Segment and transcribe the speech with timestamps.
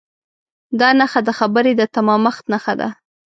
[0.79, 2.89] دا نښه د خبرې د تمامښت نښه ده.